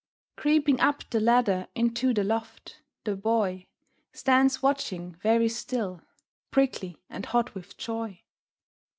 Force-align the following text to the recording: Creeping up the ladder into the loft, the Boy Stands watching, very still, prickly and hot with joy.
Creeping 0.35 0.79
up 0.79 1.07
the 1.11 1.19
ladder 1.19 1.67
into 1.75 2.11
the 2.11 2.23
loft, 2.23 2.81
the 3.03 3.15
Boy 3.15 3.67
Stands 4.11 4.63
watching, 4.63 5.13
very 5.21 5.47
still, 5.47 6.01
prickly 6.49 6.97
and 7.07 7.27
hot 7.27 7.53
with 7.53 7.77
joy. 7.77 8.23